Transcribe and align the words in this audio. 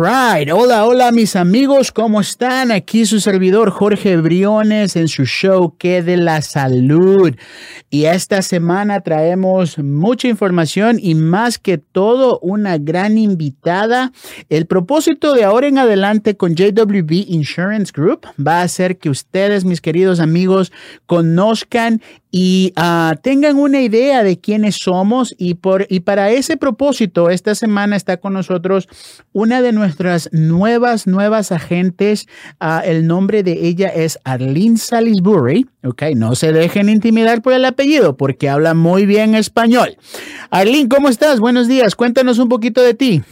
Right, 0.00 0.48
hola, 0.52 0.86
hola 0.86 1.10
mis 1.10 1.34
amigos, 1.34 1.90
¿cómo 1.90 2.20
están? 2.20 2.70
Aquí 2.70 3.04
su 3.04 3.18
servidor 3.18 3.70
Jorge 3.70 4.16
Briones 4.16 4.94
en 4.94 5.08
su 5.08 5.24
show 5.24 5.74
Que 5.76 6.04
de 6.04 6.16
la 6.16 6.40
Salud. 6.40 7.34
Y 7.90 8.04
esta 8.04 8.42
semana 8.42 9.00
traemos 9.00 9.76
mucha 9.78 10.28
información 10.28 11.00
y 11.02 11.16
más 11.16 11.58
que 11.58 11.78
todo 11.78 12.38
una 12.42 12.78
gran 12.78 13.18
invitada. 13.18 14.12
El 14.48 14.66
propósito 14.66 15.34
de 15.34 15.42
ahora 15.42 15.66
en 15.66 15.78
adelante 15.78 16.36
con 16.36 16.54
JWB 16.54 17.24
Insurance 17.26 17.90
Group 17.92 18.24
va 18.38 18.62
a 18.62 18.68
ser 18.68 18.98
que 18.98 19.10
ustedes, 19.10 19.64
mis 19.64 19.80
queridos 19.80 20.20
amigos, 20.20 20.70
conozcan 21.06 22.02
y 22.30 22.72
ah, 22.76 23.14
tengan 23.22 23.56
una 23.56 23.80
idea 23.80 24.22
de 24.22 24.38
quiénes 24.38 24.76
somos 24.76 25.34
y, 25.38 25.54
por, 25.54 25.86
y 25.88 26.00
para 26.00 26.30
ese 26.30 26.56
propósito 26.56 27.30
esta 27.30 27.54
semana 27.54 27.96
está 27.96 28.18
con 28.18 28.34
nosotros 28.34 28.88
una 29.32 29.62
de 29.62 29.72
nuestras 29.72 30.28
nuevas, 30.32 31.06
nuevas 31.06 31.52
agentes. 31.52 32.28
Ah, 32.60 32.82
el 32.84 33.06
nombre 33.06 33.42
de 33.42 33.66
ella 33.66 33.88
es 33.88 34.18
Arlene 34.24 34.76
Salisbury. 34.76 35.66
Ok, 35.84 36.02
no 36.16 36.34
se 36.34 36.52
dejen 36.52 36.88
intimidar 36.88 37.40
por 37.40 37.54
el 37.54 37.64
apellido 37.64 38.16
porque 38.16 38.48
habla 38.48 38.74
muy 38.74 39.06
bien 39.06 39.34
español. 39.34 39.96
Arlene, 40.50 40.88
¿cómo 40.88 41.08
estás? 41.08 41.40
Buenos 41.40 41.66
días. 41.66 41.94
Cuéntanos 41.94 42.38
un 42.38 42.48
poquito 42.48 42.82
de 42.82 42.94
ti. 42.94 43.22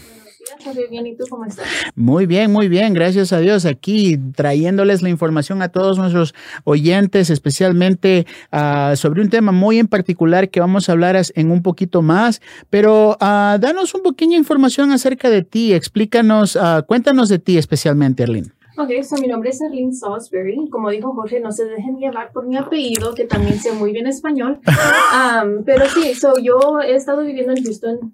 Muy 0.64 0.86
bien, 0.88 1.06
¿y 1.06 1.16
tú 1.16 1.24
cómo 1.28 1.44
estás? 1.44 1.66
Muy 1.94 2.26
bien, 2.26 2.52
muy 2.52 2.68
bien, 2.68 2.94
gracias 2.94 3.32
a 3.32 3.38
Dios. 3.38 3.64
Aquí 3.64 4.18
trayéndoles 4.34 5.02
la 5.02 5.08
información 5.08 5.62
a 5.62 5.68
todos 5.68 5.98
nuestros 5.98 6.34
oyentes, 6.64 7.30
especialmente 7.30 8.26
uh, 8.52 8.96
sobre 8.96 9.22
un 9.22 9.30
tema 9.30 9.52
muy 9.52 9.78
en 9.78 9.88
particular 9.88 10.50
que 10.50 10.60
vamos 10.60 10.88
a 10.88 10.92
hablar 10.92 11.16
en 11.34 11.50
un 11.50 11.62
poquito 11.62 12.02
más. 12.02 12.40
Pero 12.70 13.12
uh, 13.20 13.58
danos 13.58 13.94
un 13.94 14.02
pequeña 14.02 14.36
información 14.36 14.92
acerca 14.92 15.30
de 15.30 15.42
ti, 15.42 15.72
explícanos, 15.74 16.56
uh, 16.56 16.84
cuéntanos 16.86 17.28
de 17.28 17.38
ti 17.38 17.58
especialmente, 17.58 18.22
Arlene. 18.22 18.48
Ok, 18.78 18.90
so 19.02 19.16
mi 19.16 19.26
nombre 19.26 19.50
es 19.50 19.62
Arlene 19.62 19.92
Salisbury. 19.92 20.68
Como 20.70 20.90
dijo 20.90 21.14
Jorge, 21.14 21.40
no 21.40 21.50
se 21.50 21.64
dejen 21.64 21.96
llevar 21.96 22.30
por 22.32 22.46
mi 22.46 22.56
apellido, 22.56 23.14
que 23.14 23.24
también 23.24 23.58
sé 23.58 23.72
muy 23.72 23.92
bien 23.92 24.06
español. 24.06 24.60
Um, 25.16 25.64
pero 25.64 25.86
sí, 25.88 26.14
so 26.14 26.34
yo 26.38 26.80
he 26.82 26.94
estado 26.94 27.22
viviendo 27.22 27.52
en 27.52 27.64
Houston 27.64 28.12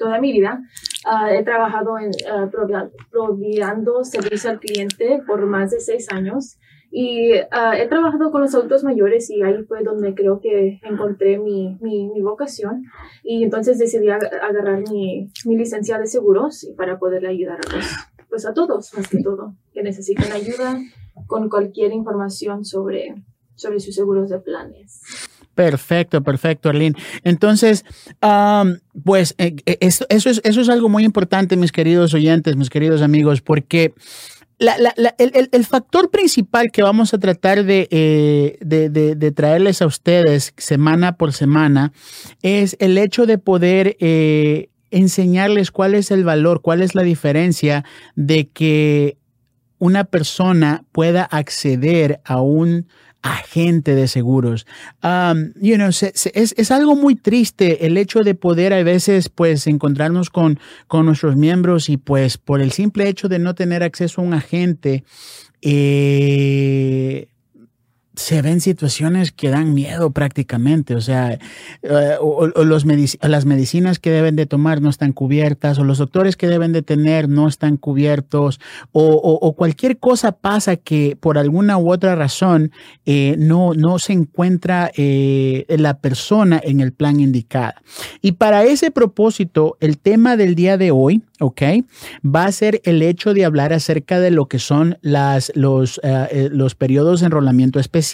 toda 0.00 0.18
mi 0.18 0.32
vida. 0.32 0.62
Uh, 1.04 1.28
he 1.28 1.44
trabajado 1.44 1.98
en 1.98 2.10
uh, 2.10 2.50
proveando 3.10 4.02
servicio 4.02 4.50
al 4.50 4.58
cliente 4.58 5.22
por 5.26 5.46
más 5.46 5.70
de 5.70 5.80
seis 5.80 6.10
años 6.10 6.58
y 6.90 7.34
uh, 7.34 7.72
he 7.76 7.86
trabajado 7.86 8.32
con 8.32 8.40
los 8.40 8.54
adultos 8.54 8.82
mayores 8.82 9.30
y 9.30 9.42
ahí 9.42 9.62
fue 9.68 9.84
donde 9.84 10.14
creo 10.14 10.40
que 10.40 10.80
encontré 10.82 11.38
mi, 11.38 11.76
mi, 11.80 12.08
mi 12.08 12.20
vocación 12.20 12.84
y 13.22 13.44
entonces 13.44 13.78
decidí 13.78 14.10
ag 14.10 14.24
agarrar 14.42 14.82
mi, 14.90 15.30
mi, 15.44 15.56
licencia 15.56 15.98
de 15.98 16.06
seguros 16.06 16.68
para 16.76 16.98
poderle 16.98 17.28
ayudar 17.28 17.60
a, 17.60 17.76
los, 17.76 17.86
pues 18.28 18.46
a 18.46 18.54
todos, 18.54 18.92
más 18.94 19.06
que 19.06 19.22
todo, 19.22 19.54
que 19.72 19.82
necesiten 19.82 20.32
ayuda 20.32 20.78
con 21.26 21.48
cualquier 21.48 21.92
información 21.92 22.64
sobre, 22.64 23.14
sobre 23.54 23.78
sus 23.78 23.94
seguros 23.94 24.30
de 24.30 24.40
planes. 24.40 25.29
Perfecto, 25.54 26.22
perfecto, 26.22 26.68
Arlene. 26.68 26.96
Entonces, 27.24 27.84
pues 29.04 29.34
eh, 29.38 29.56
eh, 29.66 29.78
eso, 29.80 30.06
es, 30.08 30.40
eso 30.44 30.60
es 30.60 30.68
algo 30.68 30.88
muy 30.88 31.04
importante, 31.04 31.56
mis 31.56 31.72
queridos 31.72 32.14
oyentes, 32.14 32.56
mis 32.56 32.70
queridos 32.70 33.02
amigos, 33.02 33.40
porque 33.40 33.92
el, 34.58 35.64
factor 35.66 36.10
principal 36.10 36.70
que 36.70 36.82
vamos 36.82 37.14
a 37.14 37.18
tratar 37.18 37.64
de, 37.64 37.88
eh, 37.90 38.58
de, 38.60 38.88
de, 38.90 39.32
traerles 39.32 39.82
a 39.82 39.86
ustedes 39.86 40.52
semana 40.56 41.16
por 41.16 41.32
semana 41.32 41.92
es 42.42 42.76
el 42.78 42.98
hecho 42.98 43.26
de 43.26 43.38
poder 43.38 43.96
enseñarles 44.90 45.70
cuál 45.70 45.94
es 45.94 46.10
el 46.10 46.24
valor, 46.24 46.62
cuál 46.62 46.82
es 46.82 46.94
la 46.94 47.02
diferencia 47.02 47.84
de 48.16 48.48
que 48.48 49.16
una 49.78 50.04
persona 50.04 50.84
pueda 50.92 51.24
acceder 51.24 52.20
a 52.24 52.40
un 52.40 52.86
agente 53.22 53.94
de 53.94 54.08
seguros. 54.08 54.66
Um, 55.02 55.52
you 55.60 55.76
know, 55.76 55.92
se, 55.92 56.12
es, 56.14 56.54
es, 56.56 56.70
algo 56.70 56.96
muy 56.96 57.16
triste 57.16 57.86
el 57.86 57.96
hecho 57.96 58.20
de 58.20 58.34
poder 58.34 58.72
a 58.72 58.82
veces 58.82 59.28
pues 59.28 59.66
encontrarnos 59.66 60.30
con, 60.30 60.58
con 60.86 61.06
nuestros 61.06 61.36
miembros 61.36 61.88
y 61.88 61.96
pues 61.96 62.38
por 62.38 62.60
el 62.60 62.72
simple 62.72 63.08
hecho 63.08 63.28
de 63.28 63.38
no 63.38 63.54
tener 63.54 63.82
acceso 63.82 64.20
a 64.20 64.24
un 64.24 64.34
agente, 64.34 65.04
eh, 65.62 67.28
se 68.20 68.42
ven 68.42 68.60
situaciones 68.60 69.32
que 69.32 69.48
dan 69.48 69.72
miedo 69.72 70.10
prácticamente, 70.10 70.94
o 70.94 71.00
sea, 71.00 71.38
uh, 71.82 72.22
o, 72.22 72.50
o 72.54 72.64
los 72.64 72.84
medic 72.84 73.16
las 73.26 73.46
medicinas 73.46 73.98
que 73.98 74.10
deben 74.10 74.36
de 74.36 74.44
tomar 74.44 74.82
no 74.82 74.90
están 74.90 75.12
cubiertas, 75.12 75.78
o 75.78 75.84
los 75.84 75.98
doctores 75.98 76.36
que 76.36 76.46
deben 76.46 76.72
de 76.72 76.82
tener 76.82 77.28
no 77.28 77.48
están 77.48 77.78
cubiertos, 77.78 78.60
o, 78.92 79.02
o 79.02 79.52
cualquier 79.54 79.98
cosa 79.98 80.32
pasa 80.32 80.76
que 80.76 81.16
por 81.18 81.38
alguna 81.38 81.78
u 81.78 81.90
otra 81.90 82.14
razón 82.14 82.72
eh, 83.06 83.36
no, 83.38 83.72
no 83.72 83.98
se 83.98 84.12
encuentra 84.12 84.90
eh, 84.96 85.64
la 85.68 85.94
persona 85.98 86.60
en 86.62 86.80
el 86.80 86.92
plan 86.92 87.20
indicado. 87.20 87.74
Y 88.20 88.32
para 88.32 88.64
ese 88.64 88.90
propósito, 88.90 89.78
el 89.80 89.96
tema 89.96 90.36
del 90.36 90.54
día 90.54 90.76
de 90.76 90.90
hoy, 90.90 91.22
¿ok? 91.40 91.62
Va 92.24 92.44
a 92.44 92.52
ser 92.52 92.82
el 92.84 93.00
hecho 93.00 93.32
de 93.32 93.46
hablar 93.46 93.72
acerca 93.72 94.20
de 94.20 94.30
lo 94.30 94.46
que 94.46 94.58
son 94.58 94.98
las, 95.00 95.52
los, 95.54 95.98
uh, 95.98 96.48
los 96.50 96.74
periodos 96.74 97.20
de 97.20 97.26
enrolamiento 97.26 97.80
especial. 97.80 98.09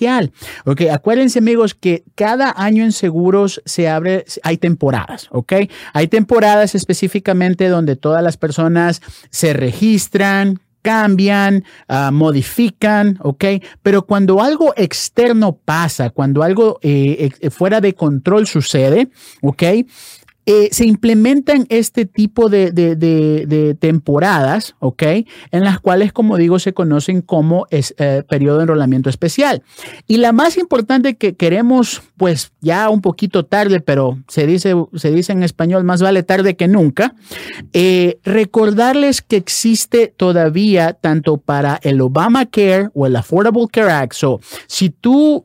¿Ok? 0.65 0.83
Acuérdense, 0.93 1.39
amigos, 1.39 1.75
que 1.75 2.05
cada 2.15 2.55
año 2.57 2.85
en 2.85 2.93
seguros 2.93 3.63
se 3.65 3.89
abre, 3.89 4.25
hay 4.43 4.59
temporadas, 4.59 5.29
¿ok? 5.31 5.53
Hay 5.93 6.09
temporadas 6.09 6.75
específicamente 6.75 7.69
donde 7.69 7.97
todas 7.97 8.23
las 8.23 8.37
personas 8.37 9.01
se 9.31 9.53
registran, 9.53 10.61
cambian, 10.83 11.65
uh, 11.89 12.13
modifican, 12.13 13.19
¿ok? 13.21 13.45
Pero 13.83 14.07
cuando 14.07 14.41
algo 14.41 14.73
externo 14.77 15.59
pasa, 15.65 16.11
cuando 16.11 16.45
algo 16.45 16.79
eh, 16.81 17.31
eh, 17.41 17.51
fuera 17.51 17.81
de 17.81 17.95
control 17.95 18.47
sucede, 18.47 19.09
¿ok? 19.43 19.63
Eh, 20.49 20.69
se 20.71 20.87
implementan 20.87 21.67
este 21.71 22.07
tipo 22.07 22.49
de, 22.49 22.71
de, 22.71 23.77
temporadas, 23.81 24.77
¿ok? 24.79 25.03
En 25.51 25.65
las 25.65 25.81
cuales, 25.81 26.13
como 26.13 26.37
digo, 26.37 26.61
se 26.61 26.73
conocen 26.73 27.21
como 27.21 27.67
es, 27.71 27.97
eh, 27.99 28.23
periodo 28.29 28.59
de 28.59 28.63
enrolamiento 28.63 29.11
especial. 29.11 29.65
Y 30.07 30.19
la 30.19 30.31
más 30.31 30.57
importante 30.57 31.17
que 31.17 31.35
queremos, 31.35 32.01
pues 32.17 32.53
ya 32.61 32.89
un 32.91 33.01
poquito 33.01 33.45
tarde, 33.45 33.81
pero 33.81 34.19
se 34.29 34.47
dice, 34.47 34.75
se 34.95 35.11
dice 35.11 35.33
en 35.33 35.43
español, 35.43 35.83
más 35.83 36.01
vale 36.01 36.23
tarde 36.23 36.55
que 36.55 36.69
nunca, 36.69 37.17
eh, 37.73 38.21
recordarles 38.23 39.23
que 39.23 39.37
existe 39.37 40.15
todavía 40.17 40.93
tanto 40.93 41.39
para 41.39 41.81
el 41.83 42.01
Obamacare 42.01 42.91
o 42.95 43.07
el 43.07 43.17
Affordable 43.17 43.67
Care 43.69 43.91
Act. 43.91 44.13
So, 44.13 44.41
si 44.69 44.91
tú 44.91 45.45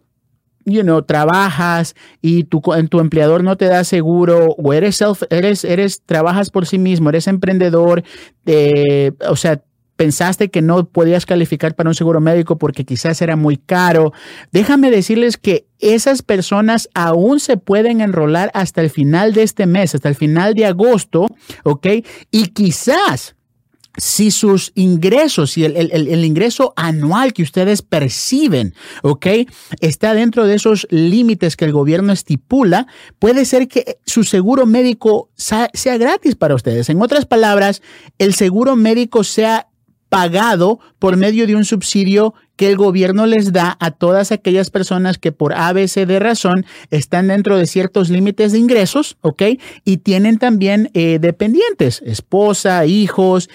you 0.66 0.82
know, 0.82 1.02
trabajas 1.02 1.96
y 2.22 2.44
tu, 2.46 2.62
tu 2.90 3.00
empleador 3.00 3.44
no 3.44 3.58
te 3.58 3.66
da 3.66 3.84
seguro 3.84 4.56
o 4.58 4.74
eres 4.74 4.98
self, 4.98 5.24
eres, 5.30 5.64
eres, 5.64 6.02
trabajas 6.06 6.50
por 6.50 6.66
sí 6.66 6.78
mismo, 6.78 7.10
eres 7.10 7.28
emprendedor, 7.28 8.04
eh, 8.46 9.12
o 9.28 9.36
sea, 9.36 9.62
pensaste 10.02 10.50
que 10.50 10.64
no 10.64 10.86
podías 10.86 11.28
calificar 11.28 11.76
para 11.76 11.90
un 11.90 11.94
seguro 11.94 12.20
médico 12.20 12.58
porque 12.58 12.86
quizás 12.86 13.22
era 13.22 13.36
muy 13.36 13.58
caro. 13.58 14.14
Déjame 14.52 14.90
decirles 14.90 15.38
que 15.38 15.68
esas 15.78 16.24
personas 16.24 16.90
aún 16.96 17.40
se 17.40 17.58
pueden 17.58 18.02
enrolar 18.02 18.50
hasta 18.56 18.82
el 18.82 18.90
final 18.90 19.34
de 19.34 19.44
este 19.44 19.68
mes, 19.68 19.94
hasta 19.94 20.09
el 20.09 20.16
final 20.16 20.56
de 20.56 20.66
agosto, 20.66 21.28
¿ok? 21.64 21.88
Y 22.32 22.47
quizás 22.47 23.35
si 23.97 24.32
sus 24.32 24.72
ingresos, 24.76 25.52
si 25.52 25.66
el, 25.66 26.26
ingreso 26.26 26.73
anual 26.76 27.34
que 27.34 27.43
ustedes 27.43 27.82
perciben, 27.82 28.73
¿ok? 29.03 29.28
Está 29.79 30.14
dentro 30.14 30.46
de 30.46 30.55
esos 30.55 30.88
límites 30.90 31.58
que 31.58 31.66
el 31.66 31.73
gobierno 31.73 32.14
estipula, 32.14 32.88
puede 33.20 33.46
ser 33.46 33.67
que 33.67 33.97
su 34.05 34.23
seguro 34.23 34.66
médico 34.66 35.29
sea 35.35 35.97
gratis 35.97 36.35
para 36.35 36.55
ustedes. 36.55 36.90
En 36.90 37.02
otras 37.02 37.26
palabras, 37.26 37.82
el 38.17 38.34
seguro 38.34 38.76
médico 38.76 39.23
sea 39.23 39.67
pagado 40.11 40.79
por 40.99 41.16
medio 41.16 41.47
de 41.47 41.55
un 41.55 41.64
subsidio 41.64 42.34
que 42.58 42.67
el 42.67 42.76
gobierno 42.76 43.26
les 43.28 43.53
da 43.53 43.78
a 43.79 43.91
todas 43.91 44.34
aquellas 44.34 44.70
personas 44.70 45.17
que 45.17 45.32
por 45.32 45.53
ABC 45.53 46.05
de 46.05 46.20
razón 46.20 46.66
están 46.90 47.29
dentro 47.29 47.58
de 47.58 47.66
ciertos 47.66 48.09
límites 48.09 48.52
de 48.52 48.59
ingresos, 48.59 49.17
¿ok? 49.22 49.44
Y 49.85 49.97
tienen 49.99 50.37
también 50.37 50.91
eh, 50.94 51.17
dependientes, 51.20 52.03
esposa, 52.05 52.85
hijos, 52.85 53.49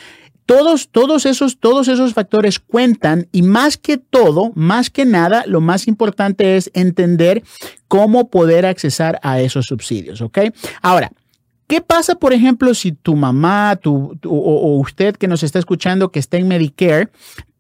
todos, 0.47 0.89
todos 0.89 1.27
esos, 1.27 1.59
todos 1.59 1.89
esos 1.89 2.15
factores 2.15 2.61
cuentan 2.61 3.29
y 3.33 3.43
más 3.43 3.77
que 3.77 3.99
todo, 3.99 4.53
más 4.55 4.91
que 4.91 5.05
nada, 5.05 5.45
lo 5.47 5.61
más 5.61 5.89
importante 5.89 6.57
es 6.57 6.71
entender 6.73 7.43
cómo 7.89 8.31
poder 8.31 8.65
accesar 8.65 9.19
a 9.23 9.41
esos 9.41 9.67
subsidios, 9.67 10.21
¿ok? 10.23 10.39
Ahora, 10.81 11.11
¿Qué 11.69 11.81
pasa, 11.81 12.15
por 12.15 12.33
ejemplo, 12.33 12.75
si 12.75 12.93
tu 12.93 13.17
mamá 13.17 13.75
tu, 13.75 14.17
o, 14.25 14.31
o, 14.31 14.79
usted 14.79 15.17
que 15.17 15.27
nos 15.27 15.43
está 15.43 15.59
escuchando 15.59 16.13
que 16.13 16.21
está 16.21 16.37
en 16.37 16.47
Medicare 16.47 17.09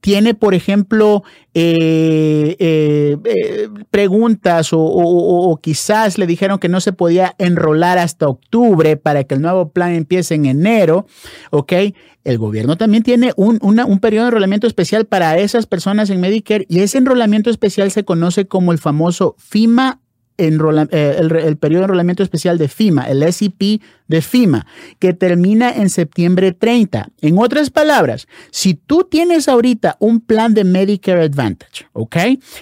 tiene, 0.07 0.35
por 0.35 0.55
ejemplo, 0.55 1.25
eh, 1.53 2.55
eh, 2.61 3.17
eh, 3.25 3.69
preguntas 3.91 4.69
o, 4.71 5.59
quizás 5.61 6.17
le 6.17 6.29
dijeron 6.29 6.61
que 6.61 6.69
no 6.69 6.81
se 6.81 6.93
podía 6.93 7.35
enrolar 7.39 7.99
hasta 7.99 8.29
octubre 8.29 8.97
para 8.97 9.25
que 9.25 9.35
el 9.35 9.43
nuevo 9.43 9.71
plan 9.71 9.95
empiece 9.95 10.37
en 10.37 10.47
enero, 10.47 11.07
¿ok? 11.51 11.73
El 12.23 12.39
gobierno 12.39 12.77
también 12.77 13.03
tiene 13.03 13.33
un, 13.35 13.59
un 13.61 13.99
periodo 13.99 14.27
de 14.27 14.29
enrolamiento 14.29 14.69
especial 14.69 15.07
para 15.07 15.39
esas 15.39 15.67
personas 15.67 16.09
en 16.11 16.21
Medicare 16.21 16.67
y 16.69 16.79
ese 16.79 16.99
enrolamiento 16.99 17.51
especial 17.51 17.91
se 17.91 18.05
conoce 18.05 18.47
como 18.47 18.71
el 18.71 18.79
famoso 18.79 19.35
FIMA 19.39 20.03
eh, 20.39 21.17
el, 21.19 21.57
periodo 21.57 21.81
de 21.81 21.85
enrolamiento 21.85 22.23
especial 22.23 22.59
de 22.59 22.69
FIMA, 22.69 23.05
el 23.05 23.33
SEP 23.33 23.81
de 24.07 24.21
FIMA, 24.21 24.67
que 24.99 25.15
termina 25.15 25.71
en 25.71 25.89
septiembre 25.89 26.53
30. 26.53 27.09
En 27.23 27.39
otras 27.39 27.71
palabras, 27.71 28.29
si 28.51 28.75
tú 28.75 29.07
tienes 29.11 29.49
ahorita 29.49 29.97
un 29.99 30.21
plan 30.21 30.53
de 30.53 30.65
Medicare 30.65 31.23
Advantage, 31.23 31.87
¿ok? 31.95 32.17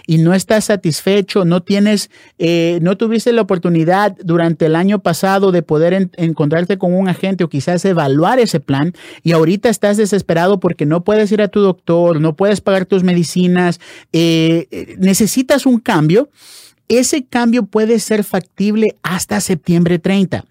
Y 0.06 0.18
no 0.18 0.34
estás 0.34 0.66
satisfecho, 0.66 1.44
no 1.44 1.62
tienes, 1.62 2.10
eh, 2.38 2.78
no 2.80 2.96
tuviste 2.96 3.32
la 3.32 3.42
oportunidad 3.42 4.16
durante 4.22 4.66
el 4.66 4.76
año 4.76 5.00
pasado 5.00 5.50
de 5.50 5.62
poder 5.62 6.10
encontrarte 6.16 6.78
con 6.78 6.94
un 6.94 7.08
agente 7.08 7.42
o 7.42 7.48
quizás 7.48 7.84
evaluar 7.84 8.38
ese 8.38 8.60
plan 8.60 8.92
y 9.24 9.32
ahorita 9.32 9.68
estás 9.68 9.96
desesperado 9.96 10.60
porque 10.60 10.86
no 10.86 11.02
puedes 11.02 11.32
ir 11.32 11.42
a 11.42 11.48
tu 11.48 11.60
doctor, 11.60 12.20
no 12.20 12.36
puedes 12.36 12.60
pagar 12.60 12.86
tus 12.86 13.02
medicinas, 13.02 13.80
eh, 14.12 14.94
necesitas 14.98 15.66
un 15.66 15.80
cambio 15.80 16.28
ese 16.88 17.24
cambio 17.24 17.66
puede 17.66 17.98
ser 17.98 18.24
factible 18.24 18.96
hasta 19.02 19.40
septiembre 19.40 19.98
30. 19.98 20.44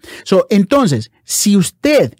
entonces, 0.50 1.10
si 1.24 1.56
usted 1.56 2.14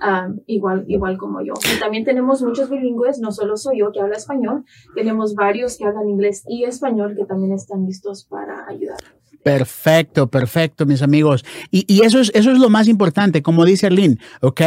um, 0.02 0.40
igual, 0.46 0.84
igual 0.88 1.16
como 1.18 1.42
yo. 1.42 1.52
Y 1.74 1.78
también 1.78 2.04
tenemos 2.04 2.42
muchos 2.42 2.70
bilingües, 2.70 3.18
no 3.18 3.30
solo 3.30 3.56
soy 3.56 3.78
yo 3.80 3.92
que 3.92 4.00
habla 4.00 4.16
español, 4.16 4.64
tenemos 4.94 5.34
varios 5.34 5.76
que 5.76 5.84
hablan 5.84 6.08
inglés 6.08 6.44
y 6.48 6.64
español 6.64 7.14
que 7.16 7.26
también 7.26 7.52
están 7.52 7.84
listos 7.86 8.24
para 8.24 8.66
ayudar. 8.68 8.98
Perfecto, 9.42 10.28
perfecto, 10.28 10.86
mis 10.86 11.02
amigos. 11.02 11.44
Y, 11.70 11.84
y, 11.92 12.04
eso, 12.04 12.20
es, 12.20 12.30
eso 12.34 12.52
es 12.52 12.58
lo 12.58 12.70
más 12.70 12.86
importante, 12.86 13.42
como 13.42 13.64
dice 13.64 13.86
Arlene, 13.86 14.18
¿ok? 14.40 14.60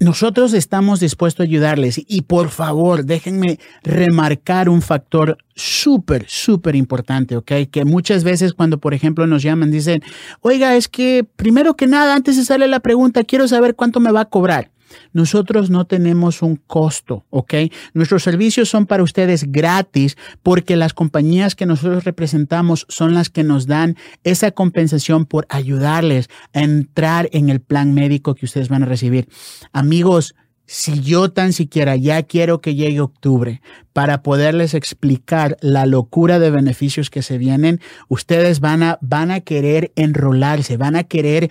Nosotros 0.00 0.54
estamos 0.54 0.98
dispuestos 0.98 1.44
a 1.44 1.46
ayudarles 1.46 2.00
y 2.08 2.22
por 2.22 2.48
favor 2.48 3.04
déjenme 3.04 3.58
remarcar 3.82 4.70
un 4.70 4.80
factor 4.80 5.36
súper, 5.54 6.24
súper 6.26 6.74
importante, 6.74 7.36
¿ok? 7.36 7.52
Que 7.70 7.84
muchas 7.84 8.24
veces 8.24 8.54
cuando, 8.54 8.78
por 8.78 8.94
ejemplo, 8.94 9.26
nos 9.26 9.42
llaman, 9.42 9.70
dicen, 9.70 10.02
oiga, 10.40 10.74
es 10.74 10.88
que 10.88 11.26
primero 11.36 11.76
que 11.76 11.86
nada, 11.86 12.14
antes 12.14 12.38
de 12.38 12.46
sale 12.46 12.66
la 12.66 12.80
pregunta, 12.80 13.24
quiero 13.24 13.46
saber 13.46 13.74
cuánto 13.74 14.00
me 14.00 14.10
va 14.10 14.22
a 14.22 14.30
cobrar. 14.30 14.70
Nosotros 15.12 15.70
no 15.70 15.86
tenemos 15.86 16.42
un 16.42 16.56
costo, 16.56 17.24
¿ok? 17.30 17.54
Nuestros 17.94 18.22
servicios 18.22 18.68
son 18.68 18.86
para 18.86 19.02
ustedes 19.02 19.50
gratis 19.50 20.16
porque 20.42 20.76
las 20.76 20.94
compañías 20.94 21.54
que 21.54 21.66
nosotros 21.66 22.04
representamos 22.04 22.86
son 22.88 23.14
las 23.14 23.30
que 23.30 23.44
nos 23.44 23.66
dan 23.66 23.96
esa 24.24 24.50
compensación 24.50 25.26
por 25.26 25.46
ayudarles 25.48 26.28
a 26.52 26.62
entrar 26.62 27.28
en 27.32 27.48
el 27.48 27.60
plan 27.60 27.94
médico 27.94 28.34
que 28.34 28.46
ustedes 28.46 28.68
van 28.68 28.82
a 28.82 28.86
recibir. 28.86 29.28
Amigos, 29.72 30.34
si 30.72 31.00
yo 31.00 31.32
tan 31.32 31.52
siquiera 31.52 31.96
ya 31.96 32.22
quiero 32.22 32.60
que 32.60 32.76
llegue 32.76 33.00
octubre 33.00 33.60
para 33.92 34.22
poderles 34.22 34.74
explicar 34.74 35.56
la 35.60 35.84
locura 35.84 36.38
de 36.38 36.52
beneficios 36.52 37.10
que 37.10 37.22
se 37.22 37.38
vienen, 37.38 37.80
ustedes 38.06 38.60
van 38.60 38.84
a, 38.84 38.98
van 39.00 39.32
a 39.32 39.40
querer 39.40 39.90
enrolarse, 39.96 40.76
van 40.76 40.94
a 40.94 41.02
querer 41.02 41.50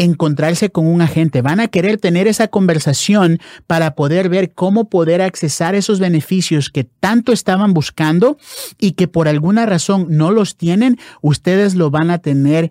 encontrarse 0.00 0.70
con 0.70 0.86
un 0.86 1.02
agente, 1.02 1.42
van 1.42 1.60
a 1.60 1.68
querer 1.68 1.98
tener 1.98 2.26
esa 2.26 2.48
conversación 2.48 3.38
para 3.66 3.94
poder 3.94 4.30
ver 4.30 4.52
cómo 4.52 4.88
poder 4.88 5.20
accesar 5.20 5.74
esos 5.74 6.00
beneficios 6.00 6.70
que 6.70 6.84
tanto 6.84 7.32
estaban 7.32 7.74
buscando 7.74 8.38
y 8.78 8.92
que 8.92 9.08
por 9.08 9.28
alguna 9.28 9.66
razón 9.66 10.06
no 10.08 10.30
los 10.30 10.56
tienen, 10.56 10.98
ustedes 11.20 11.74
lo 11.74 11.90
van 11.90 12.10
a 12.10 12.18
tener 12.18 12.70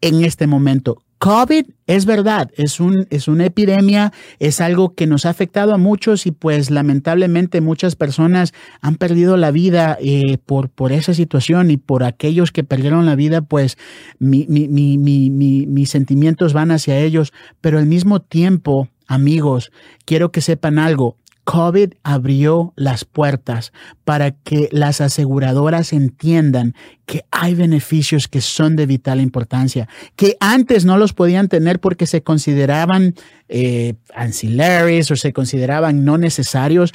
en 0.00 0.24
este 0.24 0.48
momento. 0.48 0.98
COVID 1.22 1.66
es 1.86 2.04
verdad, 2.04 2.50
es, 2.56 2.80
un, 2.80 3.06
es 3.10 3.28
una 3.28 3.46
epidemia, 3.46 4.12
es 4.40 4.60
algo 4.60 4.96
que 4.96 5.06
nos 5.06 5.24
ha 5.24 5.30
afectado 5.30 5.72
a 5.72 5.78
muchos 5.78 6.26
y 6.26 6.32
pues 6.32 6.68
lamentablemente 6.68 7.60
muchas 7.60 7.94
personas 7.94 8.52
han 8.80 8.96
perdido 8.96 9.36
la 9.36 9.52
vida 9.52 9.96
eh, 10.00 10.38
por, 10.44 10.68
por 10.68 10.90
esa 10.90 11.14
situación 11.14 11.70
y 11.70 11.76
por 11.76 12.02
aquellos 12.02 12.50
que 12.50 12.64
perdieron 12.64 13.06
la 13.06 13.14
vida 13.14 13.40
pues 13.40 13.78
mi, 14.18 14.46
mi, 14.48 14.66
mi, 14.68 15.30
mis 15.30 15.90
sentimientos 15.90 16.54
van 16.54 16.72
hacia 16.72 16.98
ellos, 16.98 17.32
pero 17.60 17.78
al 17.78 17.86
mismo 17.86 18.20
tiempo 18.20 18.88
amigos, 19.06 19.70
quiero 20.04 20.32
que 20.32 20.40
sepan 20.40 20.78
algo, 20.78 21.18
COVID 21.44 21.94
abrió 22.04 22.72
las 22.76 23.04
puertas 23.04 23.72
para 24.04 24.30
que 24.30 24.68
las 24.70 25.00
aseguradoras 25.00 25.92
entiendan 25.92 26.74
que 27.04 27.24
hay 27.30 27.54
beneficios 27.54 28.28
que 28.28 28.40
son 28.40 28.76
de 28.76 28.86
vital 28.86 29.20
importancia, 29.20 29.88
que 30.14 30.36
antes 30.40 30.84
no 30.84 30.96
los 30.96 31.12
podían 31.12 31.48
tener 31.48 31.80
porque 31.80 32.06
se 32.06 32.22
consideraban 32.22 33.14
eh, 33.48 33.94
ancillaries 34.14 35.10
o 35.10 35.16
se 35.16 35.32
consideraban 35.32 36.04
no 36.04 36.16
necesarios. 36.16 36.92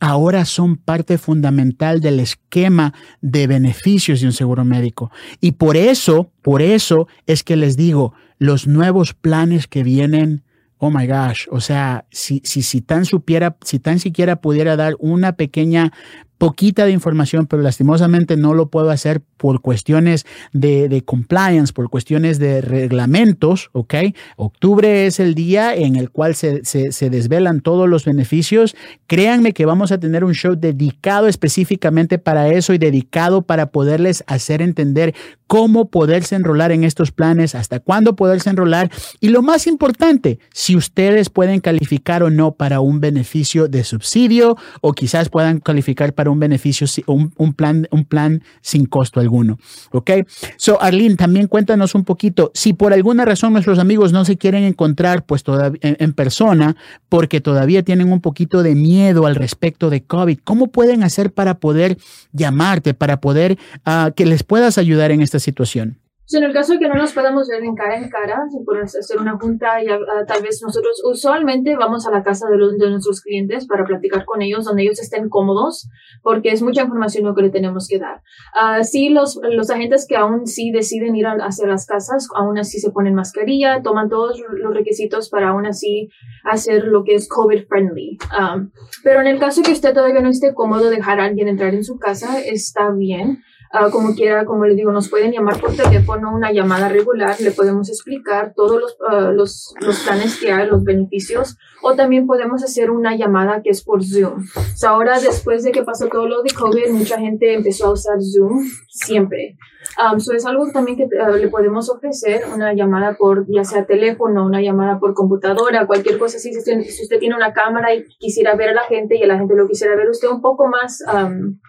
Ahora 0.00 0.46
son 0.46 0.76
parte 0.76 1.18
fundamental 1.18 2.00
del 2.00 2.20
esquema 2.20 2.94
de 3.20 3.46
beneficios 3.46 4.22
de 4.22 4.28
un 4.28 4.32
seguro 4.32 4.64
médico. 4.64 5.10
Y 5.42 5.52
por 5.52 5.76
eso, 5.76 6.32
por 6.40 6.62
eso 6.62 7.06
es 7.26 7.44
que 7.44 7.56
les 7.56 7.76
digo, 7.76 8.14
los 8.38 8.66
nuevos 8.66 9.12
planes 9.12 9.66
que 9.66 9.82
vienen 9.82 10.42
oh 10.82 10.90
my 10.90 11.06
gosh, 11.06 11.46
o 11.50 11.60
sea, 11.60 12.06
si, 12.10 12.40
si, 12.42 12.62
si 12.62 12.80
tan 12.80 13.04
supiera, 13.04 13.56
si 13.62 13.78
tan 13.78 13.98
siquiera 13.98 14.40
pudiera 14.40 14.76
dar 14.76 14.94
una 14.98 15.32
pequeña 15.32 15.92
poquita 16.40 16.86
de 16.86 16.92
información, 16.92 17.46
pero 17.46 17.60
lastimosamente 17.60 18.38
no 18.38 18.54
lo 18.54 18.70
puedo 18.70 18.88
hacer 18.88 19.20
por 19.36 19.60
cuestiones 19.60 20.24
de, 20.54 21.02
compliance, 21.04 21.74
por 21.74 21.90
cuestiones 21.90 22.38
de 22.38 22.62
reglamentos, 22.62 23.68
¿ok? 23.72 23.94
Octubre 24.36 25.04
es 25.04 25.20
el 25.20 25.34
día 25.34 25.74
en 25.74 25.96
el 25.96 26.08
cual 26.08 26.34
se, 26.34 26.64
se, 26.64 27.10
desvelan 27.10 27.60
todos 27.60 27.90
los 27.90 28.06
beneficios. 28.06 28.74
Créanme 29.06 29.52
que 29.52 29.66
vamos 29.66 29.92
a 29.92 30.00
tener 30.00 30.24
un 30.24 30.32
show 30.32 30.56
dedicado 30.56 31.28
específicamente 31.28 32.18
para 32.18 32.48
eso 32.48 32.72
y 32.72 32.78
dedicado 32.78 33.42
para 33.42 33.66
poderles 33.66 34.24
hacer 34.26 34.62
entender 34.62 35.14
cómo 35.46 35.90
poderse 35.90 36.36
enrolar 36.36 36.72
en 36.72 36.84
estos 36.84 37.10
planes, 37.10 37.54
hasta 37.54 37.80
cuándo 37.80 38.16
poderse 38.16 38.48
enrolar 38.48 38.90
y 39.20 39.28
lo 39.28 39.42
más 39.42 39.66
importante, 39.66 40.38
si 40.54 40.76
ustedes 40.76 41.28
pueden 41.28 41.60
calificar 41.60 42.22
o 42.22 42.30
no 42.30 42.52
para 42.52 42.80
un 42.80 43.00
beneficio 43.00 43.66
de 43.66 43.84
subsidio 43.84 44.56
o 44.80 44.92
quizás 44.92 45.28
puedan 45.28 45.58
calificar 45.58 46.14
para 46.14 46.29
un 46.30 46.40
beneficio, 46.40 46.86
un, 47.06 47.32
un, 47.36 47.52
plan, 47.52 47.86
un 47.90 48.04
plan 48.04 48.42
sin 48.60 48.86
costo 48.86 49.20
alguno. 49.20 49.58
¿Ok? 49.92 50.10
So, 50.56 50.80
Arlene, 50.80 51.16
también 51.16 51.46
cuéntanos 51.46 51.94
un 51.94 52.04
poquito, 52.04 52.50
si 52.54 52.72
por 52.72 52.92
alguna 52.92 53.24
razón 53.24 53.52
nuestros 53.52 53.78
amigos 53.78 54.12
no 54.12 54.24
se 54.24 54.36
quieren 54.36 54.64
encontrar 54.64 55.24
pues 55.24 55.44
en, 55.80 56.12
persona 56.12 56.76
porque 57.08 57.40
todavía 57.40 57.82
tienen 57.82 58.12
un 58.12 58.20
poquito 58.20 58.62
de 58.62 58.74
miedo 58.74 59.26
al 59.26 59.34
respecto 59.34 59.90
de 59.90 60.02
COVID, 60.02 60.38
¿cómo 60.44 60.68
pueden 60.68 61.02
hacer 61.02 61.32
para 61.32 61.58
poder 61.58 61.98
llamarte, 62.32 62.94
para 62.94 63.20
poder 63.20 63.58
uh, 63.86 64.12
que 64.14 64.26
les 64.26 64.42
puedas 64.42 64.78
ayudar 64.78 65.10
en 65.10 65.22
esta 65.22 65.38
situación? 65.38 65.99
En 66.38 66.44
el 66.44 66.52
caso 66.52 66.74
de 66.74 66.78
que 66.78 66.88
no 66.88 66.94
nos 66.94 67.12
podamos 67.12 67.48
ver 67.48 67.62
en 67.62 67.74
cara 67.74 67.96
en 67.96 68.08
cara, 68.08 68.42
si 68.50 68.64
podemos 68.64 68.94
hacer 68.96 69.18
una 69.18 69.38
junta 69.38 69.82
y 69.82 69.86
tal 70.26 70.42
vez 70.42 70.60
nosotros 70.62 71.02
usualmente 71.04 71.76
vamos 71.76 72.06
a 72.06 72.10
la 72.10 72.22
casa 72.22 72.48
de, 72.48 72.56
los, 72.56 72.78
de 72.78 72.90
nuestros 72.90 73.20
clientes 73.20 73.66
para 73.66 73.84
platicar 73.84 74.24
con 74.24 74.42
ellos, 74.42 74.64
donde 74.64 74.82
ellos 74.82 75.00
estén 75.00 75.28
cómodos, 75.28 75.88
porque 76.22 76.50
es 76.50 76.62
mucha 76.62 76.82
información 76.82 77.24
lo 77.24 77.34
que 77.34 77.42
le 77.42 77.50
tenemos 77.50 77.88
que 77.88 77.98
dar. 77.98 78.22
Uh, 78.54 78.84
sí, 78.84 79.08
los, 79.08 79.40
los 79.42 79.70
agentes 79.70 80.06
que 80.08 80.16
aún 80.16 80.46
sí 80.46 80.70
deciden 80.70 81.16
ir 81.16 81.26
a, 81.26 81.32
hacia 81.32 81.66
las 81.66 81.86
casas, 81.86 82.28
aún 82.34 82.58
así 82.58 82.78
se 82.78 82.90
ponen 82.90 83.14
mascarilla, 83.14 83.82
toman 83.82 84.08
todos 84.08 84.40
los 84.52 84.74
requisitos 84.74 85.30
para 85.30 85.48
aún 85.48 85.66
así 85.66 86.10
hacer 86.44 86.84
lo 86.84 87.04
que 87.04 87.14
es 87.14 87.28
COVID 87.28 87.66
friendly. 87.66 88.18
Um, 88.38 88.70
pero 89.02 89.20
en 89.20 89.26
el 89.26 89.38
caso 89.38 89.62
que 89.62 89.72
usted 89.72 89.94
todavía 89.94 90.20
no 90.20 90.30
esté 90.30 90.54
cómodo 90.54 90.90
dejar 90.90 91.20
a 91.20 91.24
alguien 91.24 91.48
entrar 91.48 91.74
en 91.74 91.84
su 91.84 91.98
casa, 91.98 92.40
está 92.40 92.90
bien. 92.90 93.42
Ah, 93.72 93.88
como 93.88 94.16
quiera, 94.16 94.44
como 94.44 94.64
les 94.64 94.76
digo, 94.76 94.90
nos 94.90 95.08
pueden 95.08 95.30
llamar 95.30 95.60
por 95.60 95.72
teléfono, 95.76 96.34
una 96.34 96.50
llamada 96.50 96.88
regular, 96.88 97.40
le 97.40 97.52
podemos 97.52 97.88
explicar 97.88 98.52
todos 98.56 98.80
los, 98.80 98.96
uh, 98.98 99.30
los, 99.30 99.72
los, 99.80 100.00
planes 100.00 100.40
que 100.40 100.50
hay, 100.50 100.66
los 100.66 100.82
beneficios, 100.82 101.56
o 101.80 101.94
también 101.94 102.26
podemos 102.26 102.64
hacer 102.64 102.90
una 102.90 103.14
llamada 103.14 103.62
que 103.62 103.70
es 103.70 103.84
por 103.84 104.02
Zoom. 104.02 104.44
ahora, 104.84 105.20
después 105.20 105.62
de 105.62 105.70
que 105.70 105.84
pasó 105.84 106.08
todo 106.08 106.26
lo 106.26 106.42
de 106.42 106.50
COVID, 106.52 106.90
mucha 106.90 107.16
gente 107.20 107.54
empezó 107.54 107.86
a 107.86 107.92
usar 107.92 108.16
Zoom 108.20 108.64
siempre. 108.88 109.56
Um, 110.02 110.16
es 110.18 110.46
algo 110.46 110.66
también 110.72 110.96
que 110.96 111.04
uh, 111.04 111.36
le 111.36 111.46
podemos 111.46 111.88
ofrecer, 111.90 112.42
una 112.52 112.74
llamada 112.74 113.14
por 113.16 113.46
ya 113.46 113.62
sea 113.62 113.86
teléfono, 113.86 114.44
una 114.44 114.60
llamada 114.60 114.98
por 114.98 115.14
computadora, 115.14 115.86
cualquier 115.86 116.18
cosa 116.18 116.38
así. 116.38 116.52
Si 116.52 116.58
usted, 116.58 116.80
si 116.82 117.04
usted 117.04 117.20
tiene 117.20 117.36
una 117.36 117.52
cámara 117.52 117.94
y 117.94 118.04
quisiera 118.18 118.56
ver 118.56 118.70
a 118.70 118.74
la 118.74 118.82
gente 118.82 119.16
y 119.16 119.22
a 119.22 119.28
la 119.28 119.38
gente 119.38 119.54
lo 119.54 119.68
quisiera 119.68 119.94
ver 119.94 120.10
usted 120.10 120.26
un 120.26 120.42
poco 120.42 120.66
más... 120.66 121.04
Um, 121.06 121.60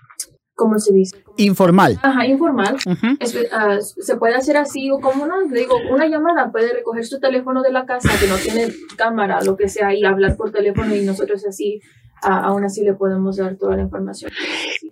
¿cómo 0.62 0.78
se 0.78 0.94
dice? 0.94 1.18
Informal. 1.38 1.98
Ajá, 2.04 2.28
informal. 2.28 2.78
Ah, 3.52 3.80
se 3.82 4.16
puede 4.18 4.36
hacer 4.36 4.58
así 4.58 4.92
o 4.92 5.00
como 5.00 5.26
no, 5.26 5.42
le 5.50 5.62
digo, 5.62 5.74
una 5.90 6.08
llamada, 6.08 6.52
puede 6.52 6.72
recoger 6.72 7.04
su 7.04 7.20
teléfono 7.20 7.64
de 7.64 7.72
la 7.72 7.88
casa 7.88 8.10
que 8.20 8.28
no 8.28 8.36
tiene 8.36 8.72
cámara, 8.96 9.42
lo 9.44 9.58
que 9.58 9.68
sea, 9.68 9.92
y 9.96 10.06
hablar 10.06 10.38
por 10.38 10.52
teléfono 10.52 10.96
y 10.96 11.02
nosotros 11.02 11.44
así 11.48 11.82
aún 12.22 12.64
así 12.64 12.84
le 12.84 12.94
podemos 12.94 13.38
dar 13.38 13.56
toda 13.56 13.76
la 13.76 13.82
información. 13.82 14.32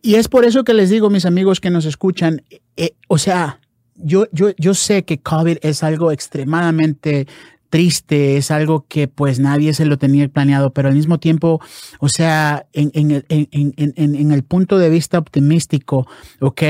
Y 0.02 0.16
es 0.16 0.28
por 0.28 0.44
eso 0.44 0.64
que 0.64 0.74
les 0.74 0.90
digo, 0.90 1.12
mis 1.12 1.28
amigos 1.28 1.60
que 1.60 1.70
nos 1.70 1.86
escuchan, 1.86 2.42
eh, 2.76 2.96
o 3.08 3.20
sea, 3.20 3.60
yo, 3.94 4.26
yo, 4.32 4.50
yo 4.58 4.74
sé 4.74 5.04
que 5.04 5.20
COVID 5.20 5.58
es 5.62 5.84
algo 5.84 6.12
extremadamente 6.12 7.28
triste, 7.70 8.38
es 8.38 8.52
algo 8.52 8.86
que 8.88 9.08
pues 9.08 9.40
nadie 9.40 9.74
se 9.74 9.86
lo 9.86 9.98
tenía 9.98 10.28
planeado, 10.28 10.74
pero 10.74 10.90
al 10.90 10.96
mismo 10.96 11.20
tiempo, 11.20 11.62
o 12.00 12.10
sea, 12.10 12.66
en, 12.74 12.92
en, 12.94 14.32
el 14.32 14.44
punto 14.44 14.78
de 14.78 14.90
vista 14.90 15.18
optimístico, 15.18 16.08
ok, 16.40 16.62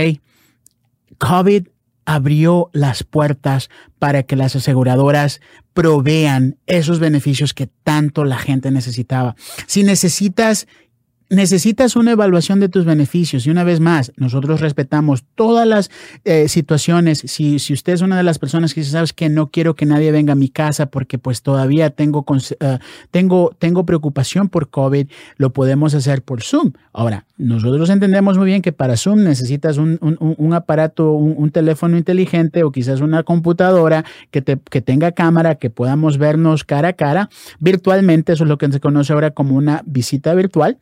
COVID 1.18 1.68
abrió 2.06 2.70
las 2.74 3.04
puertas 3.04 3.70
para 4.00 4.24
que 4.24 4.36
las 4.36 4.56
aseguradoras 4.56 5.42
provean 5.74 6.58
esos 6.66 7.00
beneficios 7.00 7.54
que 7.54 7.68
tanto 7.68 8.26
la 8.26 8.38
gente 8.38 8.72
necesitaba. 8.72 9.36
Si 9.68 9.84
necesitas 9.84 10.68
necesitas 11.30 11.96
una 11.96 12.12
evaluación 12.12 12.60
de 12.60 12.70
tus 12.70 12.86
beneficios. 12.86 13.46
Y 13.46 13.50
una 13.50 13.64
vez 13.64 13.80
más, 13.80 14.12
nosotros 14.18 14.62
respetamos 14.62 15.24
todas 15.36 15.68
las 15.68 15.92
eh, 16.26 16.48
situaciones. 16.48 17.20
Si, 17.20 17.60
si 17.60 17.74
usted 17.74 17.94
es 17.94 18.02
una 18.02 18.18
de 18.18 18.24
las 18.24 18.40
personas 18.40 18.74
que 18.74 18.82
dice, 18.82 18.92
sabes 18.92 19.14
que 19.14 19.30
no 19.30 19.48
quiero 19.48 19.76
que 19.76 19.86
nadie 19.86 20.12
venga 20.12 20.34
a 20.34 20.36
mi 20.36 20.50
casa 20.50 20.88
porque 20.88 21.20
pues 21.20 21.42
todavía 21.42 21.92
tengo, 21.92 22.26
uh, 22.28 22.78
tengo, 23.12 23.56
tengo 23.60 23.86
preocupación 23.86 24.50
por 24.50 24.70
COVID, 24.70 25.08
lo 25.38 25.54
podemos 25.54 25.94
hacer 25.94 26.24
por 26.24 26.42
Zoom. 26.42 26.74
Ahora, 26.94 27.26
nosotros 27.38 27.90
entendemos 27.90 28.38
muy 28.38 28.48
bien 28.48 28.62
que 28.62 28.72
para 28.72 28.98
Zoom 28.98 29.24
necesitas 29.24 29.78
un, 29.78 29.98
un, 30.02 30.54
aparato, 30.54 31.12
un, 31.12 31.36
un, 31.38 31.52
teléfono 31.52 31.98
inteligente 31.98 32.64
o 32.64 32.72
quizás 32.72 33.02
una 33.02 33.24
computadora 33.24 34.04
que, 34.32 34.42
te, 34.42 34.58
que 34.58 34.82
tenga 34.82 35.12
cámara, 35.12 35.56
que 35.56 35.70
podamos 35.70 36.18
vernos 36.18 36.64
cara 36.64 36.90
a 36.90 36.94
cara 36.94 37.30
virtualmente. 37.60 38.34
Eso 38.34 38.44
es 38.44 38.50
lo 38.50 38.58
que 38.58 38.72
se 38.72 38.80
conoce 38.80 39.14
ahora 39.14 39.32
como 39.32 39.56
una 39.56 39.84
visita 39.86 40.34
virtual. 40.34 40.80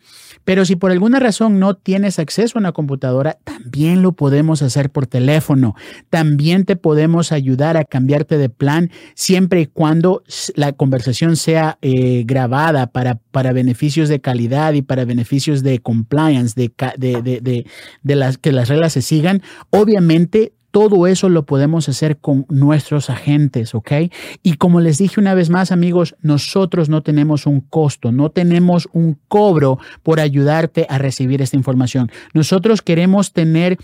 Pero 0.47 0.63
si 0.63 0.77
por 0.77 0.91
alguna 0.91 1.19
razón 1.19 1.59
no 1.59 1.75
tienes 1.75 2.19
acceso 2.19 2.57
a 2.57 2.61
una 2.61 2.71
computadora, 2.71 3.37
también 3.43 4.01
lo 4.01 4.13
podemos 4.13 4.61
hacer 4.61 4.89
por 4.89 5.05
teléfono. 5.05 5.75
También 6.09 6.63
te 6.63 6.77
podemos 6.77 7.33
ayudar 7.33 7.75
a 7.75 7.83
cambiarte 7.83 8.37
de 8.37 8.47
plan 8.47 8.89
siempre 9.13 9.59
y 9.59 9.65
cuando 9.65 10.23
la 10.55 10.71
conversación 10.71 11.35
sea 11.35 11.77
eh, 11.81 12.23
grabada 12.25 12.87
para, 12.87 13.15
para 13.31 13.51
beneficios 13.51 14.07
de 14.07 14.21
calidad 14.21 14.71
y 14.71 14.83
para 14.83 15.03
beneficios 15.03 15.63
de 15.63 15.79
compliance, 15.79 16.53
de, 16.55 16.71
de, 16.97 17.41
de, 17.41 17.65
de 18.03 18.15
las, 18.15 18.37
que 18.37 18.53
las 18.53 18.69
reglas 18.69 18.93
se 18.93 19.01
sigan. 19.01 19.41
Obviamente 19.71 20.53
todo 20.71 21.07
eso 21.07 21.29
lo 21.29 21.45
podemos 21.45 21.89
hacer 21.89 22.17
con 22.17 22.45
nuestros 22.49 23.09
agentes, 23.09 23.73
¿ok? 23.73 23.91
Y 24.43 24.53
como 24.53 24.81
les 24.81 24.97
dije 24.97 25.19
una 25.19 25.33
vez 25.33 25.49
más, 25.49 25.71
amigos, 25.71 26.15
nosotros 26.21 26.89
no 26.89 27.03
tenemos 27.03 27.45
un 27.45 27.61
costo, 27.61 28.11
no 28.11 28.29
tenemos 28.29 28.87
un 28.93 29.17
cobro 29.27 29.79
por 30.03 30.19
ayudarte 30.19 30.85
a 30.89 30.97
recibir 30.97 31.41
esta 31.41 31.57
información. 31.57 32.11
Nosotros 32.33 32.81
queremos 32.81 33.33
tener 33.33 33.77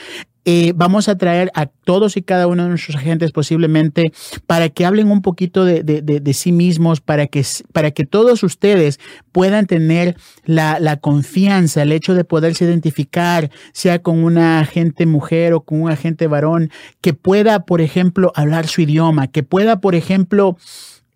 Eh, 0.47 0.73
vamos 0.75 1.09
a 1.09 1.17
traer 1.17 1.49
a 1.55 1.65
todos 1.65 2.17
y 2.17 2.21
cada 2.21 2.45
uno 2.45 2.63
de 2.63 2.69
nuestros 2.69 2.95
agentes 2.95 3.31
posiblemente 3.31 4.11
para 4.45 4.69
que 4.69 4.85
hablen 4.85 5.09
un 5.09 5.23
poquito 5.23 5.65
de, 5.65 5.81
de, 5.81 6.03
de, 6.03 6.19
de 6.19 6.33
sí 6.33 6.51
mismos, 6.51 7.01
para 7.01 7.25
que, 7.25 7.43
para 7.73 7.89
que 7.89 8.05
todos 8.05 8.43
ustedes 8.43 8.99
puedan 9.31 9.65
tener 9.65 10.15
la, 10.43 10.79
la, 10.79 10.97
confianza, 10.97 11.81
el 11.81 11.91
hecho 11.91 12.13
de 12.13 12.25
poderse 12.25 12.65
identificar, 12.65 13.49
sea 13.73 14.03
con 14.03 14.23
una 14.23 14.59
agente 14.59 15.07
mujer 15.07 15.53
o 15.53 15.61
con 15.61 15.81
un 15.81 15.91
agente 15.91 16.27
varón, 16.27 16.69
que 17.01 17.13
pueda, 17.13 17.65
por 17.65 17.81
ejemplo, 17.81 18.31
hablar 18.35 18.67
su 18.67 18.81
idioma, 18.81 19.27
que 19.27 19.41
pueda, 19.41 19.81
por 19.81 19.95
ejemplo, 19.95 20.57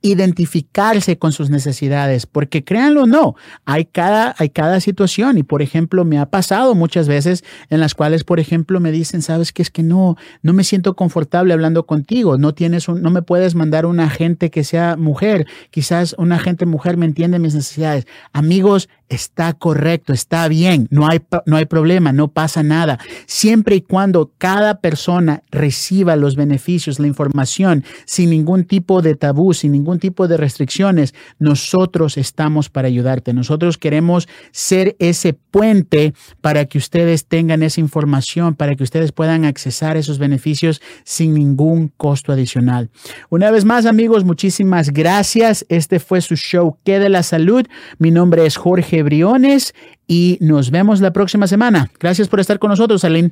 identificarse 0.01 1.17
con 1.17 1.31
sus 1.31 1.49
necesidades, 1.49 2.25
porque 2.25 2.63
créanlo 2.63 3.03
o 3.03 3.05
no, 3.05 3.35
hay 3.65 3.85
cada, 3.85 4.33
hay 4.37 4.49
cada 4.49 4.79
situación 4.79 5.37
y 5.37 5.43
por 5.43 5.61
ejemplo 5.61 6.05
me 6.05 6.17
ha 6.17 6.27
pasado 6.27 6.73
muchas 6.73 7.07
veces 7.07 7.43
en 7.69 7.79
las 7.79 7.95
cuales 7.95 8.23
por 8.23 8.39
ejemplo 8.39 8.79
me 8.79 8.91
dicen, 8.91 9.21
sabes 9.21 9.51
que 9.51 9.61
es 9.61 9.69
que 9.69 9.83
no, 9.83 10.15
no 10.41 10.53
me 10.53 10.63
siento 10.63 10.95
confortable 10.95 11.53
hablando 11.53 11.85
contigo, 11.85 12.37
no 12.37 12.53
tienes 12.53 12.87
un, 12.87 13.01
no 13.01 13.09
me 13.11 13.21
puedes 13.21 13.55
mandar 13.55 13.85
una 13.85 14.05
agente 14.05 14.49
que 14.49 14.63
sea 14.63 14.95
mujer, 14.95 15.47
quizás 15.69 16.15
una 16.17 16.35
agente 16.35 16.65
mujer 16.65 16.95
me 16.97 17.05
entiende 17.05 17.39
mis 17.39 17.55
necesidades. 17.55 18.07
Amigos, 18.31 18.89
está 19.09 19.53
correcto, 19.53 20.13
está 20.13 20.47
bien, 20.47 20.87
no 20.91 21.07
hay, 21.07 21.19
no 21.45 21.57
hay 21.57 21.65
problema, 21.65 22.13
no 22.13 22.29
pasa 22.29 22.63
nada. 22.63 22.99
Siempre 23.25 23.75
y 23.75 23.81
cuando 23.81 24.31
cada 24.37 24.79
persona 24.79 25.43
reciba 25.51 26.15
los 26.15 26.35
beneficios, 26.35 26.99
la 26.99 27.07
información, 27.07 27.83
sin 28.05 28.29
ningún 28.29 28.65
tipo 28.65 29.01
de 29.01 29.15
tabú, 29.15 29.53
sin 29.53 29.71
ningún 29.71 29.99
tipo 29.99 30.27
de 30.27 30.37
restricciones, 30.37 31.13
nosotros 31.39 32.17
estamos 32.17 32.69
para 32.69 32.87
ayudarte. 32.87 33.33
Nosotros 33.33 33.77
queremos 33.77 34.27
ser 34.51 34.95
ese 34.99 35.33
puente 35.33 36.13
para 36.41 36.65
que 36.65 36.77
ustedes 36.77 37.25
tengan 37.25 37.63
esa 37.63 37.81
información, 37.81 38.55
para 38.55 38.75
que 38.75 38.83
ustedes 38.83 39.11
puedan 39.11 39.43
accesar 39.45 39.97
esos 39.97 40.19
beneficios 40.19 40.81
sin 41.03 41.33
ningún 41.33 41.91
costo 41.97 42.31
adicional. 42.31 42.89
Una 43.29 43.49
vez 43.51 43.65
más, 43.65 43.85
amigos, 43.85 44.23
muchísimas 44.23 44.91
gracias. 44.91 45.65
Este 45.69 45.99
fue 45.99 46.21
su 46.21 46.35
show 46.35 46.77
¿Qué 46.83 46.99
de 46.99 47.09
la 47.09 47.23
salud? 47.23 47.65
Mi 47.97 48.11
nombre 48.11 48.45
es 48.45 48.57
Jorge 48.57 48.98
Briones 49.03 49.73
y 50.07 50.37
nos 50.41 50.71
vemos 50.71 51.01
la 51.01 51.13
próxima 51.13 51.47
semana. 51.47 51.89
Gracias 51.99 52.27
por 52.27 52.39
estar 52.39 52.59
con 52.59 52.69
nosotros, 52.69 53.03
Aline. 53.03 53.31